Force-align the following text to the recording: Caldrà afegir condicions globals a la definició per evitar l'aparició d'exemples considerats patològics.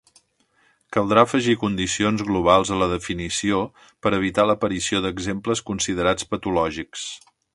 Caldrà 0.95 1.23
afegir 1.27 1.55
condicions 1.63 2.23
globals 2.29 2.71
a 2.77 2.79
la 2.83 2.87
definició 2.95 3.61
per 4.07 4.13
evitar 4.19 4.47
l'aparició 4.51 5.05
d'exemples 5.05 5.63
considerats 5.71 6.31
patològics. 6.33 7.07